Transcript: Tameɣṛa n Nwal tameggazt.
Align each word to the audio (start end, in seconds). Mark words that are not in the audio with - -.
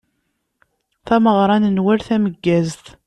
Tameɣṛa 1.07 1.57
n 1.57 1.65
Nwal 1.75 1.99
tameggazt. 2.07 2.85